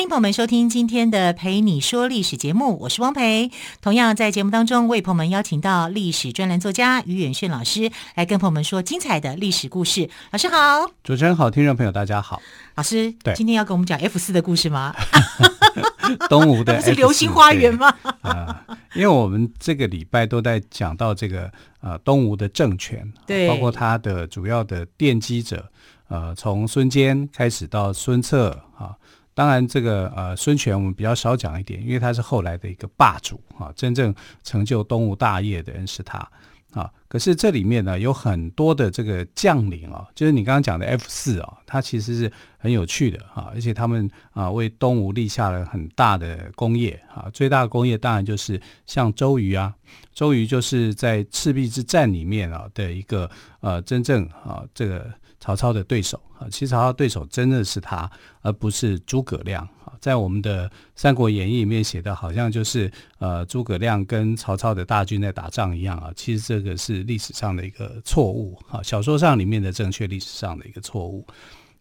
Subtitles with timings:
[0.00, 3.50] 欢迎朋友们收听今天的《陪你说历史》节目，我是汪培。
[3.82, 10.08] 同样在节目当中为朋友们邀请到历史专栏作家于远炫老师来跟朋友们说精彩的历史故事。
[10.30, 12.40] 老师好，主持人好，听众朋友大家好。
[12.76, 14.96] 老师，对，今天要跟我们讲 F 四的故事吗？
[16.30, 17.94] 东吴的 F4, 是流星花园吗？
[18.22, 25.70] 啊、呃，因为我们这个礼拜都在讲到这个呃东吴的政权，对，包括他的主要的奠基者，
[26.08, 28.96] 呃，从孙坚开始到孙策啊。
[29.32, 36.18] 当然，这个呃孙权我们比较少讲一点，因为他是后来的一个霸主啊，真正成就东吴大业的人是他
[36.72, 36.90] 啊。
[37.08, 47.30] 可是这里面呢有很多的这个将领啊，就是你刚刚讲的 F 四啊，他其实是很有趣的啊，而且他们啊为东吴立下了很大的功业啊。
[47.32, 49.74] 最大的功业当然就是像周瑜啊，
[50.12, 55.10] 周瑜就是在赤壁之战里面啊的一个呃真正啊这个。
[55.40, 58.08] 曹操的对手啊，其实曹操对手真的是他，
[58.42, 59.94] 而不是诸葛亮啊。
[59.98, 66.12] 在我们的《三国演义》里面写的，好像就是呃诸葛亮跟曹操的大军在打仗一样啊。
[66.14, 71.26] 其实这个是历史上的一个错误啊，小说上里面的正确，历史上的一个错误。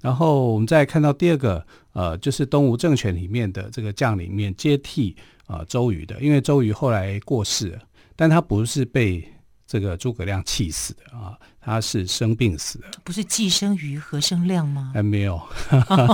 [0.01, 5.13] 然后我们再看到第二个，呃，就是东吴政权里面的这个将领面接替
[5.45, 7.79] 啊周瑜的，因为周瑜后来过世了，
[8.15, 9.21] 但他不是被
[9.69, 11.37] 这个诸葛亮气死的啊。
[11.61, 14.91] 他是生病死的，不是既生瑜何生亮吗？
[14.91, 15.39] 还没有，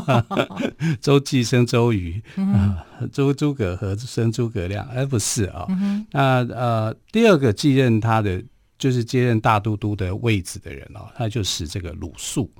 [0.99, 4.85] 周寄生周瑜啊，周诸葛何生诸葛亮？
[4.89, 5.65] 哎，不是啊。
[5.69, 8.43] 嗯、那呃，第二个继任他的
[8.77, 12.51] 就是接任大都督的位置的人哦，他就是这个鲁肃。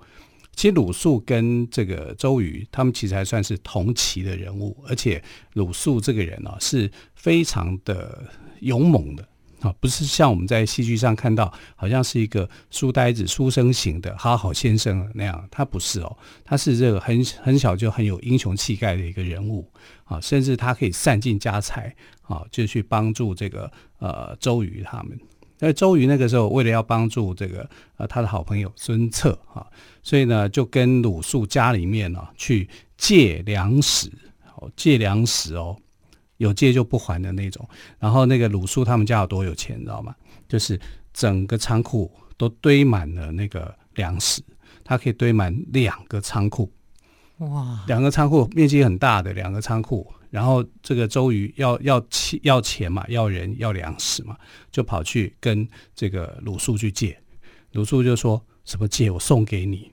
[0.55, 5.21] 其实鲁肃跟这个周瑜，他们其实还算是同期的人物，而且
[5.53, 8.23] 鲁肃这个人哦，是非常的
[8.61, 9.27] 勇猛的。
[9.61, 19.67] 啊，不是像我们在戏剧上看到，好像是一个书呆子、书生型的好好先生那样，他不是哦，他是这个很很小就很有英雄气概的一个人物
[20.03, 25.17] 啊，甚至他可以散尽家财啊，就去帮助这个呃周瑜他们。
[25.57, 29.65] 那周瑜那个时候为了要帮助这个呃他的好朋友孙策啊，
[30.03, 32.67] 所以呢就跟鲁肃家里面呢、啊、去
[32.97, 34.11] 借粮食，
[34.57, 35.75] 哦借粮食哦。
[36.37, 37.67] 有借就不还的那种，
[37.99, 40.13] 然后那个鲁肃他们家有多有钱，你知道吗？
[40.47, 40.79] 就是
[41.13, 44.41] 整个仓库都堆满了那个粮食，
[44.83, 46.69] 它可以堆满两个仓库，
[47.37, 47.83] 哇！
[47.87, 54.37] 两个仓库面积很大的两个仓库，然后这个周瑜要要钱要钱嘛，要人要粮食嘛，
[54.71, 57.17] 就跑去跟这个鲁肃去借，
[57.71, 59.91] 鲁肃就说什么借我送给你，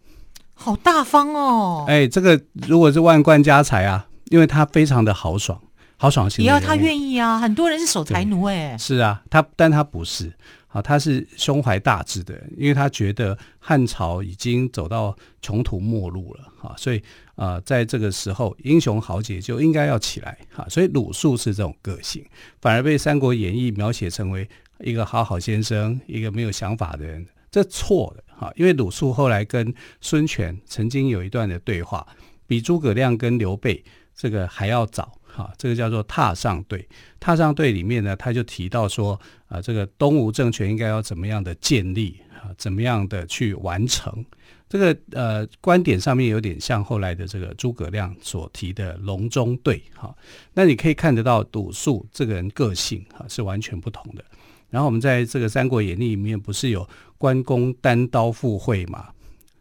[0.54, 1.84] 好大方哦！
[1.86, 5.60] 哎，这个如果是万贯家财啊，因为他非常的豪爽。
[6.02, 7.38] 豪爽型，也要他愿意啊！
[7.38, 10.32] 很多人是守财奴哎，是啊，他但他不是
[10.66, 17.00] 啊，他是胸怀大志的人，因为他觉得汉朝已经走到穷途末路了啊，所以
[17.36, 22.26] 啊，在这个时候，英雄豪杰就应该要起来哈，所以鲁肃是这种个性，
[22.60, 24.48] 反而被《三国演义》描写成为
[24.80, 32.04] 一个好好先生，一个没有想法的人，这错的哈，因为鲁肃后来跟孙权曾经有一段的对话，
[32.48, 33.84] 比诸葛亮跟刘备
[34.16, 35.12] 这个还要早。
[35.34, 36.86] 好，这个叫做踏上队。
[37.18, 44.24] 踏上队里面呢，他就提到说，啊，这个东吴政权应该要怎么样的建立啊，怎么样的去完成。
[44.68, 49.82] 这个呃观点上面有点像后来的这个诸葛亮所提的隆中对。
[49.94, 50.14] 哈，
[50.52, 54.22] 那你可以看得到鲁肃这个人个性哈是完全不同的。
[54.68, 56.86] 然后我们在这个《三国演义》里面不是有
[57.16, 59.08] 关公单刀赴会吗？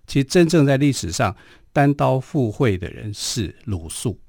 [0.08, 1.34] 其实真正在历史上
[1.72, 4.20] 单刀赴会的人是鲁肃。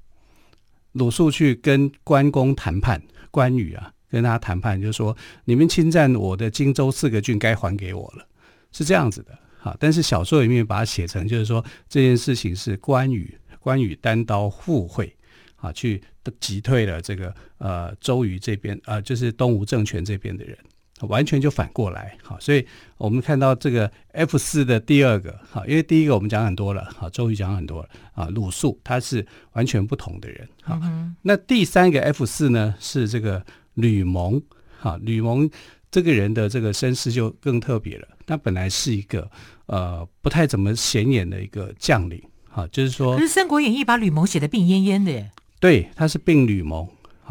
[0.93, 8.25] 鲁肃去跟关公谈判，关羽啊跟他谈判，就说你们侵占我的荆州四个郡，该还给我了，
[8.71, 9.37] 是这样子的。
[9.63, 15.15] 啊，但是小说里面把它写成，就是说这件事情是关羽，关羽单刀赴会，
[15.55, 16.03] 啊，去
[16.41, 20.57] 击退了这个呃周瑜这边，呃，就是东吴政权这边的人。
[21.01, 22.65] 完全就反过来，好，所以
[22.97, 30.79] 我们看到这个 F 四的第二个，好，因为第一个我们讲很多了，好，周瑜讲很多了，啊，鲁肃他是完全不同的人，好，
[31.23, 33.43] 那第三个 F 四呢是这个
[33.73, 34.41] 吕蒙，
[34.77, 35.49] 好，吕蒙
[35.91, 39.29] 这个人的这个身世就更特别了，他本来是一个
[39.65, 46.87] 呃不太怎么显眼的一个将领，好，就是说，可是《三国演义》把吕蒙写的病恹恹的耶，对，他是病吕蒙。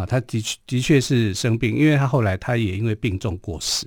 [0.06, 3.86] 他的确的确是生病，因为他后来他也因为病重过世，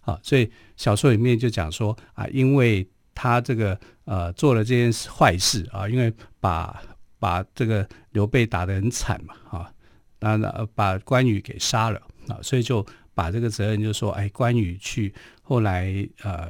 [0.00, 6.82] 啊，所以小说里面就讲说啊，因为他这个呃做了这件坏事啊，因为把
[7.18, 9.72] 把这个刘备打得很惨嘛，啊，
[10.20, 12.84] 那那把关羽给杀了啊，所以就
[13.14, 16.48] 把这个责任就说，哎，关羽去后来呃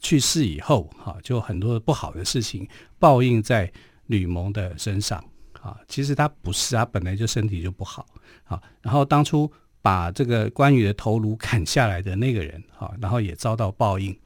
[0.00, 2.66] 去世以后，哈、啊，就很多不好的事情
[2.98, 3.70] 报应在
[4.06, 5.22] 吕蒙的身上
[5.68, 5.76] 啊。
[5.86, 8.06] 其实他不是，他本来就身体就不好
[8.44, 8.60] 啊。
[8.82, 9.50] 然后当初
[9.82, 14.18] 把这个关羽的头颅砍下来的那个人，啊，然后也遭到报应。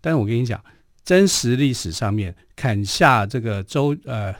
[0.00, 0.62] 但是我跟你讲。
[1.04, 4.32] 真实历史上面砍下这个周呃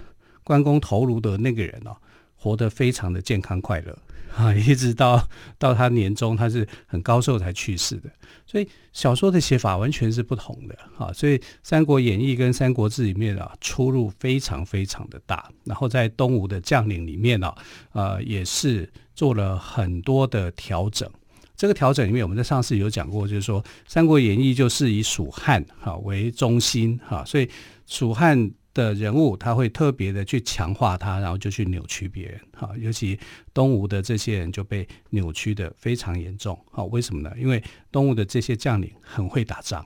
[0.45, 1.97] 关公头颅的那个人哦，
[2.43, 3.97] 活得非常的健康快乐
[4.37, 5.29] 啊，一直到
[5.59, 8.11] 到他年终，他是很高寿才去世的。
[8.45, 11.13] 所以小说的写法完全是不同的啊。
[11.13, 15.49] 所以《三国演义》跟《三国志》里面啊出入非常非常的大。
[15.65, 17.49] 然后在东吴的将领里面呢，
[17.91, 21.09] 啊，呃，也是做了很多的调整。
[21.55, 27.49] 这个调整里面，我们在上次有讲过，就是说《三国演义》就是以蜀汉哈为中心哈，所以
[27.87, 32.71] 蜀汉的人物他会特别的去强化他，然后就去扭曲别人哈。
[32.79, 33.19] 尤其
[33.53, 36.85] 东吴的这些人就被扭曲的非常严重哈。
[36.85, 37.33] 为什么呢？
[37.39, 39.85] 因为东吴的这些将领很会打仗，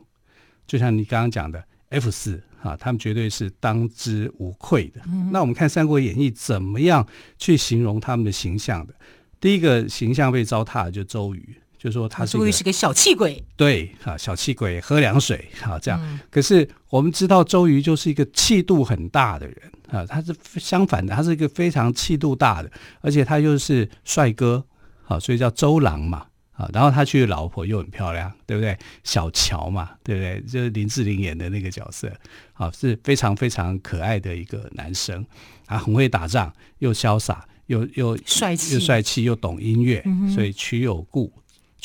[0.66, 5.00] 就像你刚刚讲的 F 四哈，他们绝对是当之无愧的。
[5.06, 7.06] 嗯、那我们看《三国演义》怎么样
[7.38, 8.94] 去形容他们的形象的？
[9.40, 11.56] 第一个形象被糟蹋的就周瑜。
[11.78, 16.00] 就说他是，周瑜是个小气鬼，对啊，小气鬼，喝凉水啊，这样。
[16.02, 19.56] 嗯、可是我们知道，周瑜就是一个气度很大的人
[19.90, 22.70] 啊，他是相反的，他是一个非常气度大的，
[23.00, 24.64] 而且他又是帅哥
[25.04, 26.68] 啊，所以叫周郎嘛啊。
[26.72, 28.76] 然后他娶的老婆又很漂亮，对不对？
[29.04, 30.40] 小乔嘛，对不对？
[30.50, 32.10] 就是林志玲演的那个角色
[32.54, 35.24] 啊，是非常非常可爱的一个男生
[35.66, 41.32] 啊，很会打仗，又潇洒，又又帅气，又帅气，又懂音乐，嗯、所以曲有故。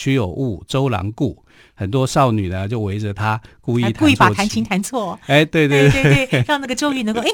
[0.02, 1.46] 曲有误，周郎顾，
[1.76, 5.20] 很多少女呢就围着他，故意故意把弹琴弹错。
[5.28, 7.30] 哎，对对对对对，让那个周瑜能够 哎，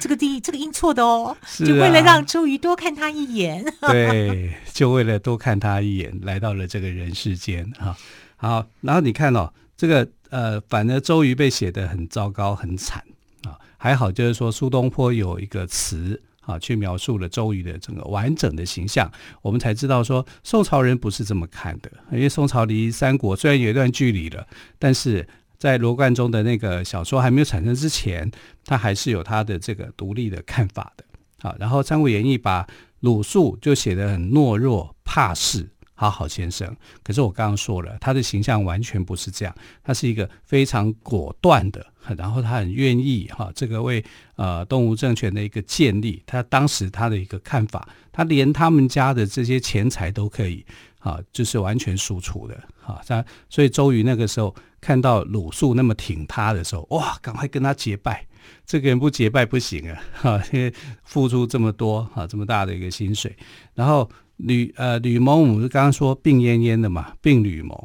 [0.00, 3.64] 这个第这个音错的哦，就为了让周瑜多看他一眼。
[3.86, 7.96] 对，就为了多看他一眼，来到了这个人世间哈。
[8.36, 13.00] 好，然后你看哦，这个呃，反正周瑜被写得很糟糕，很惨
[13.44, 13.54] 啊。
[13.76, 16.20] 还好就是说苏东坡有一个词。
[16.48, 19.12] 啊，去描述了周瑜的整个完整的形象，
[19.42, 21.90] 我们才知道说宋朝人不是这么看的。
[22.10, 24.46] 因为宋朝离三国虽然有一段距离了，
[24.78, 25.28] 但是
[25.58, 28.30] 在罗贯中的那个小说还没有产生之前，
[28.64, 31.04] 他还是有他的这个独立的看法的。
[31.40, 32.66] 好，然后《三国演义》把
[33.00, 35.68] 鲁肃就写得很懦弱怕事。
[36.00, 36.72] 好好先生，
[37.02, 39.52] 可是我刚刚说了，他的形象完全不是这样，
[39.82, 41.84] 他是一个非常果断的，
[42.16, 44.04] 然后他很愿意哈，这个为
[44.36, 50.64] 呃东吴政权的一个建立，他当时他的一个看法，他连他们家的这些钱财都可以
[51.00, 58.24] 啊，就是完全输出的哈，他所以周瑜那个时候看到鲁肃那么挺他的时候，哇，赶快跟他结拜，
[58.64, 60.72] 这个人不结拜不行啊，哈，因为
[61.02, 63.36] 付出这么多哈，这么大的一个薪水，
[63.74, 64.08] 然后。
[64.38, 67.76] 吕呃吕蒙，我们刚刚说病恹恹的嘛，病吕蒙。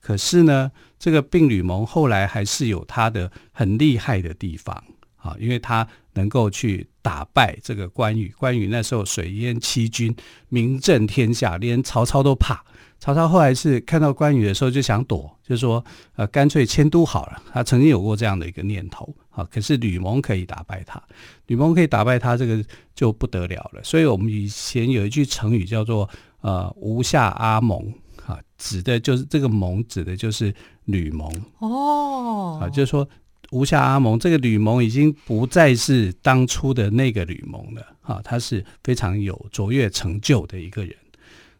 [0.00, 4.84] 可是呢，这个病吕蒙后来还是有他的很厉害的地方
[5.16, 8.32] 啊，因为他能够去打败这个关羽。
[8.36, 10.14] 关羽那时候水淹七军，
[10.48, 12.64] 名震天下，连曹操都怕。
[13.00, 15.82] 曹操后来是看到关羽的时候就想躲，就说
[16.16, 17.42] 呃干脆迁都好了。
[17.50, 19.42] 他曾经有过这样的一个念头啊。
[19.50, 21.02] 可是吕蒙可以打败他，
[21.46, 22.62] 吕蒙可以打败他，这个
[22.94, 23.82] 就不得了了。
[23.82, 26.08] 所以我们以前有一句成语叫做
[26.42, 27.92] 呃吴下阿蒙
[28.26, 30.54] 啊，指的就是这个蒙，指的就是
[30.84, 31.26] 吕蒙
[31.58, 33.08] 哦啊，就是说
[33.50, 40.94] 吴下阿蒙这个吕蒙已经不再是当初的那个吕蒙了啊，他是非常有卓越成就的一个人。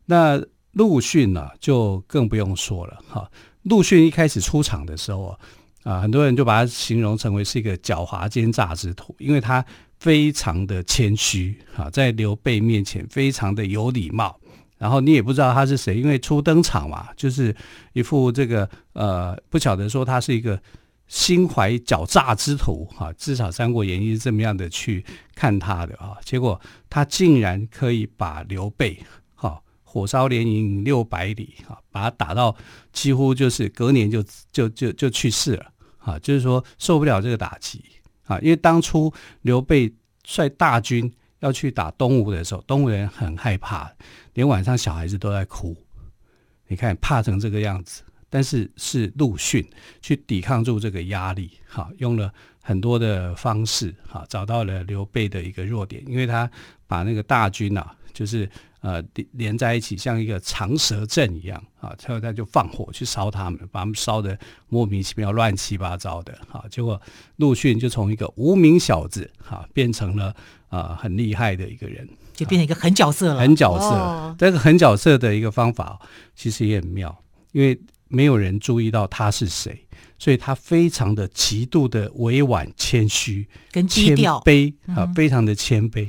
[0.05, 0.39] 那
[0.81, 3.31] 陆逊呢，就更不用说了哈。
[3.65, 5.39] 陆逊一开始出场的时候
[5.83, 9.63] 啊，很多人就把他形容成为是一个狡猾奸诈之徒，因为他
[9.99, 14.41] 非常的谦虚啊，在刘备面前非常的有礼貌。
[14.79, 17.55] 然后你也不知道他是谁，因为初登场嘛，就是
[17.93, 20.59] 一副这个呃，不晓得说他是一个
[21.09, 23.13] 心怀狡诈之徒哈。
[23.19, 26.17] 至少《三国演义》是这么样的去看他的啊。
[26.25, 26.59] 结果
[26.89, 28.99] 他竟然可以把刘备。
[29.93, 32.55] 火烧连营六百里啊，把他打到
[32.93, 35.67] 几乎就是隔年就就就就去世了
[35.99, 37.85] 啊，就是说受不了这个打击
[38.23, 39.93] 啊，因为当初刘备
[40.23, 43.91] 率大军要去打东吴的时候，东吴人很害怕，
[44.35, 45.77] 连晚上小孩子都在哭，
[46.69, 49.69] 你看怕成这个样子，但是是陆逊
[50.01, 52.33] 去抵抗住这个压力，哈，用了
[52.63, 56.49] 很多的方式，哈，找到了刘备的一个弱点，因为他
[56.87, 57.97] 把那个大军啊。
[58.21, 58.47] 就是
[58.83, 66.67] 呃连在一起，像一个长蛇阵一样啊，然后他就放火去烧他们，把他们烧的莫名其妙、乱七八糟的啊。
[66.71, 67.01] 结果
[67.37, 70.37] 陆逊就从一个无名小子啊，变成了
[70.69, 73.41] 啊很厉害的一个人，就变成一个狠角色了。
[73.41, 75.99] 狠角色，这个狠角色的一个方法
[76.37, 79.87] 其实也很妙，因为没有人注意到他是谁。
[80.19, 86.07] 所以他非常的极度的委婉谦虚跟低调谦卑啊，非常的谦卑，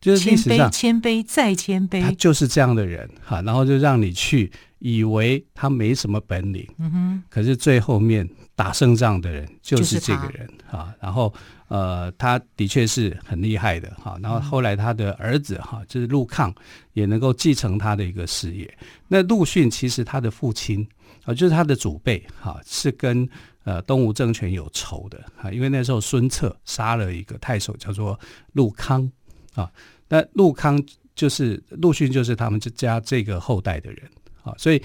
[0.00, 3.40] 就是历史上谦卑再谦卑，他就是这样的人哈。
[3.42, 10.94] 然后就让你去以为他没什么本领，嗯哼，可是最后面打胜仗的人就是这个人哈。
[11.00, 11.32] 然后
[11.68, 14.18] 呃，他的确是很厉害的哈。
[14.22, 16.54] 然后后来他的儿子哈，就是陆抗
[16.94, 18.72] 也能够继承他的一个事业。
[19.06, 20.86] 那陆逊其实他的父亲。
[21.24, 23.28] 啊，就是他的祖辈哈，是跟
[23.64, 28.18] 呃东吴政权有仇的哈，因为那时候孙策杀了一个太守叫做
[28.54, 29.06] 陆康
[29.54, 29.70] 啊，
[30.08, 30.82] 那陆康
[31.14, 34.10] 就是陆逊，就是他们这家这个后代的人
[34.42, 34.82] 啊，所以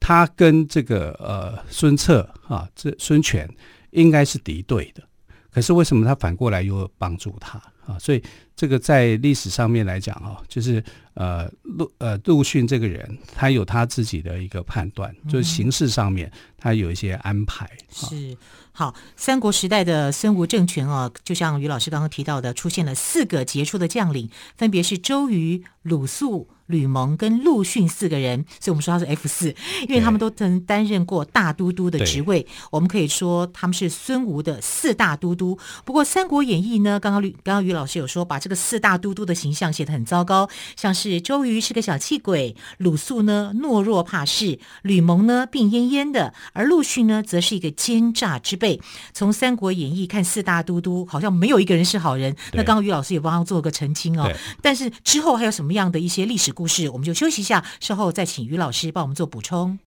[0.00, 3.48] 他跟这个呃孙策啊，这孙权
[3.90, 5.02] 应该是敌对的，
[5.50, 7.98] 可是为什么他反过来又帮助他啊？
[7.98, 8.22] 所以
[8.54, 10.82] 这个在历史上面来讲啊，就是。
[11.18, 17.68] 呃，陆呃陆逊这个人，他有他自己的一个判断，就是形式上面他有一些安排。
[17.88, 18.36] 嗯、是
[18.78, 26.48] 好，三国时代的孙吴政权啊，就像于老师刚刚提到的，出现了四个杰出的将领，分别是周瑜、鲁肃。
[26.68, 29.54] 吕蒙跟陆逊四个人，所以我们说他是 F 四，
[29.88, 32.46] 因为他们都曾担任过大都督的职位。
[32.70, 35.58] 我们可以说他们是孙吴的四大都督。
[35.86, 48.67] 不过《三国演义》呢，刚刚吕刚刚于老师有说，把这个四大都督的形象写得很糟糕，像是周瑜是个小气鬼，鲁肃呢懦弱怕事，吕蒙呢病恹恹的，而陆逊呢则是一个奸诈之辈。
[49.12, 52.34] 从《三国演义》看四大都督，好像没有一个人是好人。
[52.52, 54.30] 那刚刚于老师也帮他做个澄清哦。
[54.60, 59.78] 但是之后还有什么样的一些历史故事，我们就休息一下，稍后再请于老师帮我们做补充。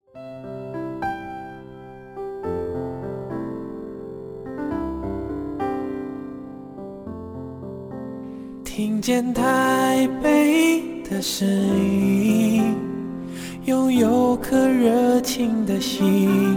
[8.63, 12.75] 听见台北的声音，
[13.67, 16.57] 拥有颗热情的心，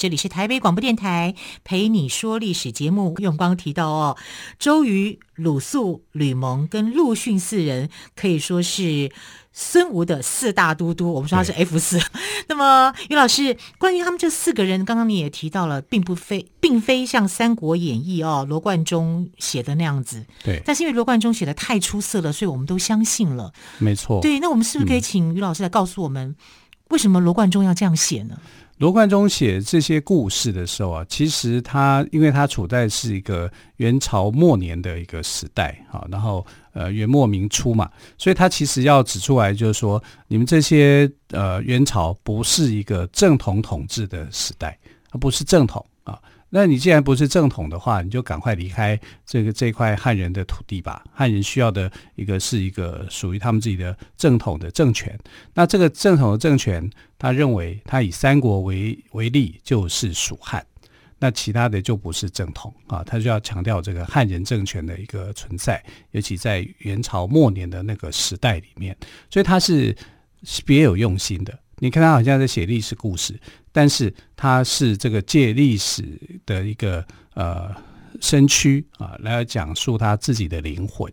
[0.00, 3.14] 这里是台北广播电台陪你说历史节目。
[3.18, 4.16] 用光提到哦，
[4.58, 9.12] 周瑜、鲁肃、吕蒙跟陆逊四人可以说是
[9.52, 11.12] 孙吴的四大都督。
[11.12, 12.00] 我们说他是 F 四。
[12.48, 20.24] 那么于老师，关于他们这四个人，刚刚你也提到了，并不非并非像《三国演义》哦罗贯中写的那样子。
[20.42, 20.62] 对。
[20.64, 23.52] 但是因为罗贯中写的太出色了，所以我们都相信了。
[23.76, 24.18] 没错。
[24.22, 26.34] 对，那我们是不是可以请于老师来告诉我们，
[26.88, 28.38] 为什么罗贯中要这样写呢？
[28.80, 44.78] 罗贯中写这些故事的时候啊，其实他因为他处在是一个元朝末年的一个时代啊，然后呃元末明初嘛，所以他其实要指出来就是说，你们这些呃元朝不是一个正统统治的时代，
[45.10, 45.84] 而不是正统。
[46.52, 51.04] 那你既然不是正统的话，你就赶快离开这个这块汉人的土地吧。
[51.12, 55.18] 汉人需要的一个是一个属于他们自己的正统的政权。
[55.54, 60.66] 那这个正统的政权，他认为他以三国为为例，就是蜀汉。
[61.22, 65.80] 那其他的就不是正统啊，他就要强调这个汉人政权的一个存在，
[66.12, 68.96] 尤其在元朝末年的那个时代里面，
[69.30, 69.94] 所以他是
[70.64, 71.56] 别有用心的。
[71.80, 73.34] 你看他好像在写历史故事，
[73.72, 76.04] 但是他是这个借历史
[76.46, 77.74] 的一个呃
[78.20, 81.12] 身躯啊，来讲述他自己的灵魂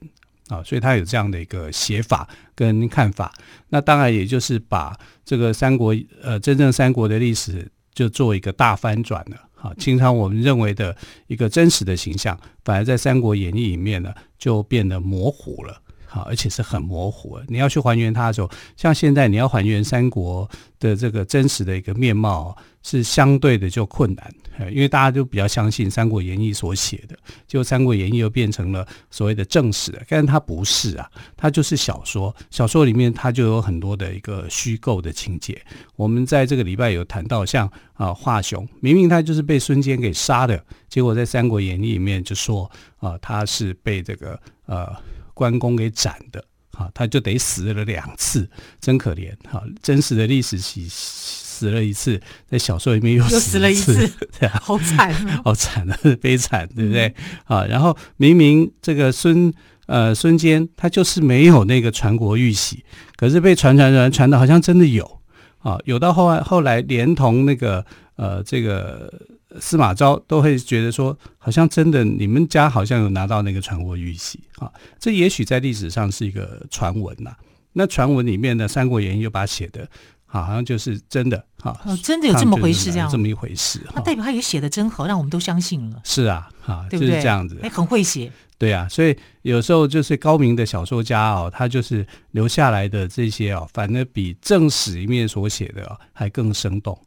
[0.49, 3.33] 啊，所以他有这样的一个写法跟看法。
[3.69, 9.73] 那当然也就是把这个三国呃真正三国的历史就做一个大翻转了啊。
[9.77, 10.95] 经常我们认为的
[11.27, 15.81] 一个真实的形象，反而在《三国演义》里面呢就变得模糊了
[16.17, 17.45] 哈，而且是很模糊的。
[17.47, 24.33] 你要去还原它的时候，像现在你要还原三国的这个真实的一个面貌，是相对的就困难，
[24.71, 35.61] 因为大家都比较相信《三国演义》所写的，就《三国演义》又变成了所谓的正史，但是它不是啊，它就是小说，小说里面它就有很多的一个虚构的情节。
[35.95, 37.71] 我们在这个礼拜有谈到像，像
[38.07, 42.69] 啊华雄，明明他就是被孙坚给杀的，结果在《三国演义》里面就说
[42.99, 44.95] 啊他是被这个呃。
[45.37, 48.49] 关公给斩的，啊，他就得死了两次，
[48.81, 53.93] 真可怜，哈，真实的历史死死了一次，在小说里面又死，了一次，
[54.39, 55.13] 对啊，好惨，
[55.45, 57.13] 好惨啊， 悲惨，对不对？
[57.45, 59.53] 啊，然后明明这个孙
[59.85, 62.83] 呃孙坚他就是没有那个传国玉玺，
[63.15, 65.21] 可是被传传传传的好像真的有，
[65.59, 69.13] 啊，有到后来后来连同那个呃这个。
[69.59, 77.35] 司马昭都会觉得说，好像真的你们家好像有拿到那个传国玉玺啊，这也许在历史上是一个传闻呐。
[77.73, 79.87] 那传闻里面的《三国演义》又把它写的，
[80.25, 86.01] 好像就是真的哈，哦，真的有这么回事，这样这么一回事，那代表他也写的真好，让我们都相信了。
[86.03, 96.99] 是啊，哈，就是这样子，哎，很会写，对啊，所以有时候就是高明的小说家哦，他就是留下来的这些哦，反而比正史里面所写的哦还更生动。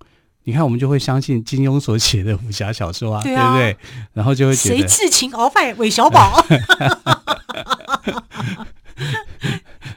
[0.45, 3.55] 你看，我们就会相信金庸所写的武侠小说啊，对，啊。
[3.55, 3.89] 对不对？
[4.15, 6.45] 然后就会觉得谁智擒鳌拜韦小宝，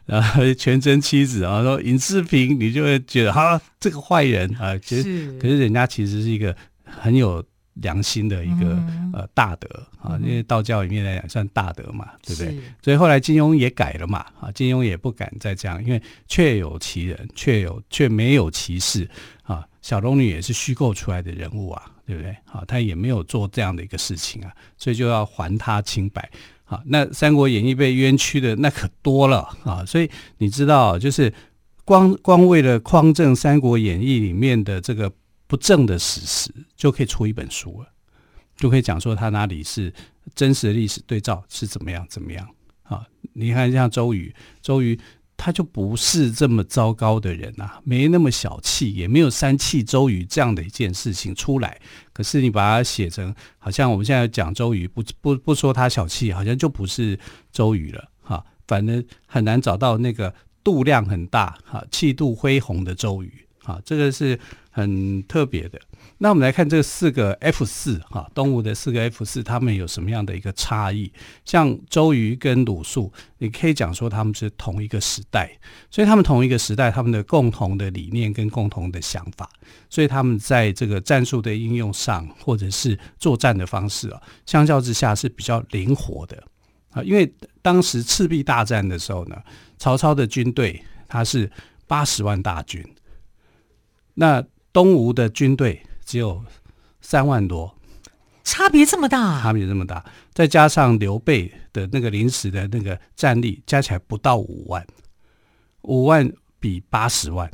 [0.05, 5.39] 然后全真妻子啊，说尹志平，你就会觉得哈，这个坏人啊，其实是。
[5.39, 7.43] 可是人家其实是一个很有
[7.75, 9.67] 良心的一个、嗯、呃大德
[10.01, 12.57] 啊，因为道教里面来讲算大德嘛，对不对？
[12.81, 19.09] 所以后来金庸也改了嘛，啊，金庸也不敢再这样，因为确有其人，确有却没有其事
[19.43, 19.65] 啊。
[19.81, 22.31] 小龙女也是虚构出来的人物啊，对不对？
[22.45, 26.29] 啊，他也没有做这样的一个事情啊，所以就要还他清白。
[26.63, 31.33] 好，那《三国演义》被冤屈的那可多了啊，所以你知道，就是
[31.83, 35.11] 光光为了匡正《三国演义》里面的这个
[35.53, 37.87] 不正的史实，就可以出一本书了，
[38.55, 39.93] 就可以讲说他哪里是
[40.33, 42.49] 真实的历史对照是怎么样怎么样
[42.81, 43.05] 啊？
[43.33, 44.33] 你看像周瑜，
[44.63, 44.99] 周瑜。
[45.35, 51.77] 他就不是这么糟糕的人啊，没那么小气，也没有三气周瑜这样的一件事情出来。
[52.13, 57.19] 可是你把它写成，好像我们现在讲周瑜，不不不说他小气，好像就不是
[57.51, 58.45] 周瑜了哈。
[58.67, 64.39] 反正很难找到那个度量很大哈、气度恢宏的周瑜哈，这个是
[64.73, 65.79] 很特别的。
[66.17, 71.11] 那我们来看这四个 F 四哈，东吴的四个 F 四，他们有什么样的一个差异？
[71.45, 75.57] 像周瑜跟鲁肃，你可以讲说他们是同一个时代，
[75.91, 79.49] 所以他们同一个时代，他们的共同的理念跟共同的想法，
[79.89, 86.43] 所以他们在这个战术的应用上，或者是作战的方式啊，相较之下是比较灵活的
[86.89, 87.03] 啊。
[87.03, 87.31] 因为
[87.61, 89.37] 当时赤壁大战的时候呢，
[89.77, 91.51] 曹操的军队他是
[91.85, 92.83] 八十万大军，
[94.15, 95.81] 那东吴的军队。
[96.05, 96.43] 只有
[96.99, 97.73] 三万多，
[98.43, 104.85] 差别这么大，差别这么大，再加上刘备的那个临时的那个战力，加起来不到五万，
[105.83, 107.49] 五万比八十万，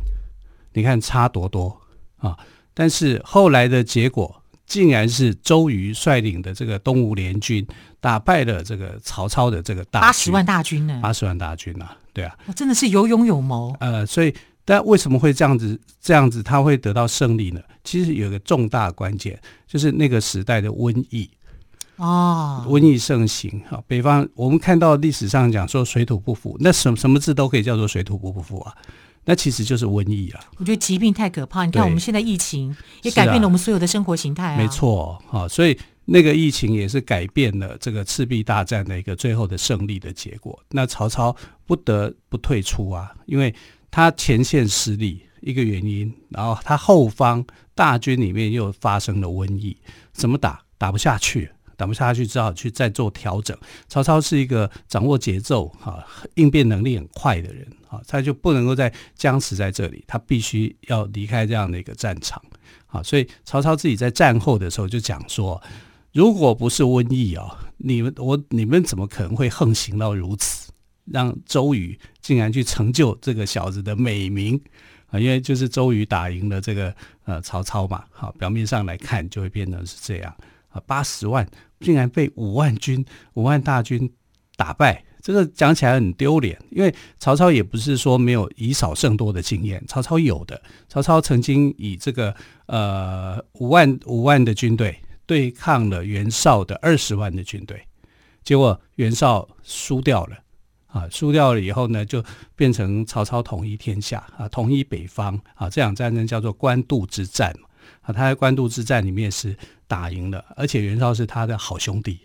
[0.73, 1.79] 你看差多多
[2.17, 2.35] 啊！
[2.73, 7.65] 但是后来的结果，竟然是周瑜率领的这个东吴联军
[7.99, 10.99] 打败了这个曹操的这个大军，八十万大军呢？
[11.03, 13.77] 八十万大军啊，对啊，真的是有勇有谋。
[13.79, 14.33] 呃，所以。
[14.69, 15.81] 但为什么会这样子？
[15.99, 17.59] 这样子他会得到胜利呢？
[17.83, 21.27] 其实有一个重大关键，就是那个时代的瘟疫
[21.95, 23.59] 哦，瘟疫盛行。
[23.67, 28.71] 哈，北方我们看到历史上讲说水土不服，那什么什么字都可以叫做水土不服啊？
[29.25, 30.39] 那其实就是瘟疫啊。
[30.57, 31.65] 我觉得疾病太可怕。
[31.65, 34.57] 你看我们现在疫情也改变了我们所有的生活形态啊。
[34.57, 40.63] 没错，哈，所以那个疫情也是改变了这个赤壁大战的一个最后的胜利的结果。
[40.69, 43.51] 那曹操不得不退出啊，因为。
[43.91, 49.77] 他前线失利一个原因，然后他后方大军里面又发生了瘟疫，
[50.11, 50.61] 怎么打？
[50.77, 53.57] 打不下去，打不下去，只好去再做调整。
[53.89, 56.01] 曹操是一个掌握节奏、哈
[56.35, 62.41] 应变能力很快的人，哈，他就不能够再僵持在这里，他必须要离开这样的一个战场，
[62.87, 65.61] 啊，所以曹操自己在战后的时候就讲说，
[66.13, 70.71] 如果不是瘟疫啊，你们我你们怎么可能会横行到如此？
[71.11, 74.59] 让周瑜竟然去成就这个小子的美名
[75.07, 75.19] 啊！
[75.19, 76.93] 因为就是周瑜打赢了这个
[77.25, 80.35] 呃曹操嘛，好，表面上来看就会变成是这样
[80.69, 81.47] 啊，八十万
[81.79, 84.11] 竟然被五万军五万大军
[84.55, 86.59] 打败，这个讲起来很丢脸。
[86.69, 92.35] 因为曹操也不是说没有以少胜多的经验，曹操有的，曹操曾经以这个
[92.67, 94.95] 呃五万五万的军队
[95.25, 97.81] 对抗了袁绍的二十万的军队，
[98.43, 100.37] 结果袁绍输掉了。
[100.89, 102.23] 啊，输掉了以后呢，就
[102.55, 107.53] 变成曹操统一天下啊，统一北方啊，这场战争叫做官渡之战。
[108.01, 109.55] 啊，他在官渡之战里面是
[109.87, 112.19] 打赢了，而且袁绍是他的好兄弟，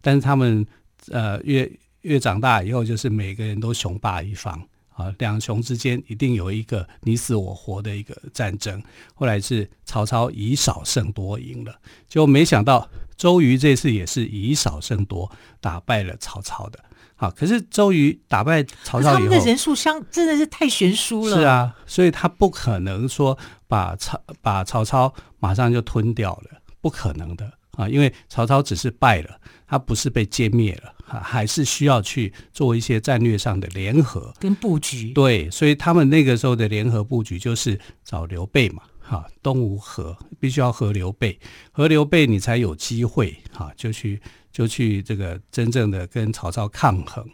[0.00, 0.66] 但是他们
[1.10, 1.70] 呃越
[2.02, 4.62] 越长大以后，就是每个人都雄霸一方
[4.94, 8.82] 啊，两雄之间一定有一个你死我活的一个战争。
[9.14, 11.74] 后来是曹操以少胜多赢了，
[12.08, 15.30] 就没想到周瑜这次也是以少胜多
[15.60, 16.78] 打败了曹操的。
[17.20, 21.36] 好，可是周瑜打败曹操以后，他们的人数相真的是太悬殊了。
[21.36, 23.36] 是啊，所以他不可能说
[23.68, 35.12] 把曹把曹操马上就吞掉了，不可能的啊，因为曹操只是败了，他不是被歼灭了，还是需要去做一些战略上的联合跟布局。
[35.12, 41.38] 对，所以他们那个时候的联合布局就是找刘备嘛，哈，东吴和必须要和刘备，
[41.70, 44.18] 和刘备你才有机会哈，就去。
[44.52, 47.26] 就去这个真正的跟曹操抗衡。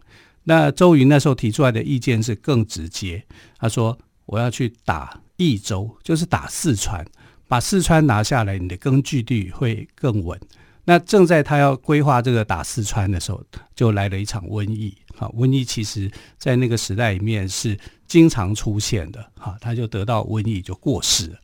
[0.44, 3.24] 那周瑜那时候提出来的意见是更直接，
[3.58, 7.04] 他说：“我要去打益州，就是打四川，
[7.48, 10.40] 把四川拿下来，你的根据地会更稳。”
[10.88, 13.42] 那正在他要规划这个打四川的时候，
[13.74, 14.96] 就来了一场瘟疫。
[15.16, 17.76] 哈，瘟疫其实在那个时代里面是
[18.06, 19.20] 经常出现的。
[19.36, 21.38] 哈，他就得到瘟疫就过世了。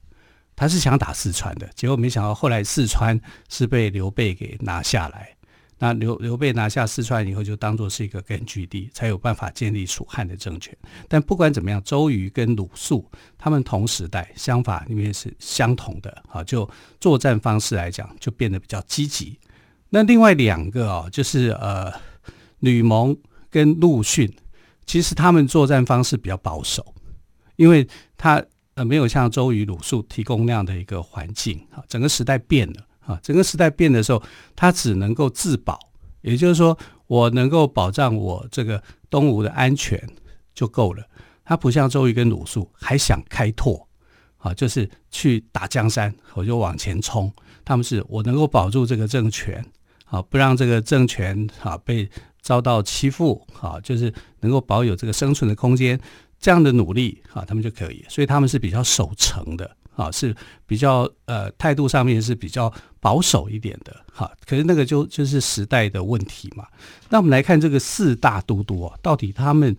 [0.55, 5.35] 他是想打四川的，结果没想到后来四川是被刘备给拿下来。
[5.83, 10.73] 那刘刘备拿下四川以后，就当做是一个根据地，才有办法建立蜀汉的政权。
[11.09, 13.05] 但不管怎么样，周瑜跟鲁肃
[13.37, 16.45] 他们同时代，想法里面是相同的啊。
[16.45, 19.37] 就作战方式来讲，就变得比较积极。
[19.91, 21.93] 那另外两个哦，就是呃，
[22.61, 23.17] 吕蒙
[23.51, 24.33] 跟陆逊，
[24.87, 26.95] 其实他们作战方式比较保守，
[27.57, 28.41] 因为他
[28.75, 31.83] 呃没有像周瑜、鲁肃提供那样的一个环境啊。
[31.89, 32.87] 整个时代变了。
[33.07, 34.23] 啊，整个时代变的时候，
[34.55, 35.79] 他只能够自保，
[36.21, 40.01] 也就是说，我能够保障我这个东吴的安全
[40.55, 41.05] 就够了。
[41.45, 43.89] 他不像周瑜跟鲁肃还想开拓，
[44.39, 47.31] 啊，就是去打江山，我就往前冲。
[47.65, 49.65] 他们是我能够保住这个政权，
[50.05, 52.09] 啊，不让这个政权啊被
[52.41, 56.01] 遭到欺负，啊，就是能够保有这个生存的空间，
[56.39, 58.05] 这样的努力啊，他们就可以。
[58.09, 59.77] 所以他们是比较守成的。
[59.95, 60.35] 啊，是
[60.67, 66.67] 比较呃态度上面是比较保守一点的哈，可是那个就就是时代的问题嘛。
[67.09, 69.77] 那我们来看这个四大都督啊，到底他们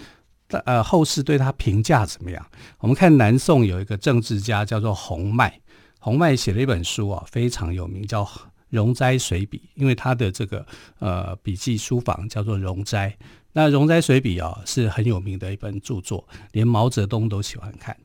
[0.65, 2.45] 呃后世对他评价怎么样？
[2.79, 5.59] 我们看南宋有一个政治家叫做洪迈，
[5.99, 8.23] 洪迈写了一本书啊，非常有名，叫
[8.69, 10.65] 《容斋随笔》，因为他的这个
[10.99, 13.17] 呃笔记书房叫做容斋。
[13.53, 17.95] 那《容斋随笔》啊是很有名的一本著作，连毛泽东都喜欢看，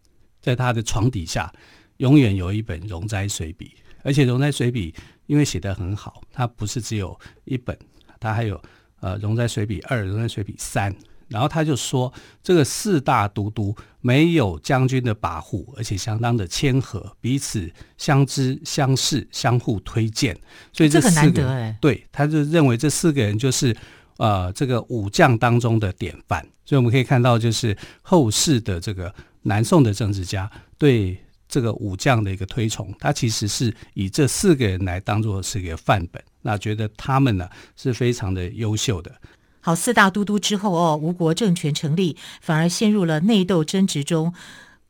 [0.40, 1.52] 在他的床底下。
[1.98, 3.66] 永远有一本《容斋随笔》，
[4.02, 4.90] 而且《容斋随笔》
[5.26, 7.78] 因为写得很好，它不是只有一本，
[8.18, 8.60] 它还有
[9.00, 10.92] 呃《容斋随笔二》《容斋随笔三》。
[11.28, 12.10] 然后他就说，
[12.42, 20.34] 这个四大都督没有将军的跋扈，而且相当的谦和，彼此相知相视，相互推荐。
[20.72, 21.78] 所以这四个人，这很难得哎。
[21.82, 23.76] 对，他就认为这四个人就是
[24.16, 26.42] 呃这个武将当中的典范。
[26.64, 31.18] 所以我们可以看到，就是后世的这个南宋的政治家对。
[31.48, 39.10] 这个武将的一个推崇，他其实是以这四个人来当做是一个范本，那觉得他们呢是非常的优秀的。
[39.60, 44.32] 好，四大都督之后哦，吴国政权成立，反而陷入了内斗争执中，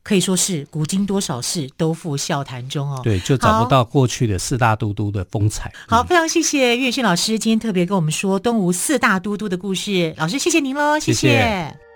[0.03, 3.01] 可以说是古今多少事，都付笑谈中哦。
[3.03, 5.73] 对，就找不到过去的四大都督的风采。
[5.87, 11.13] 好，嗯、非常谢谢岳迅老师今天特别跟我们说东吴四大都督的故事，老师谢谢您喽，谢谢。
[11.13, 11.88] 谢谢。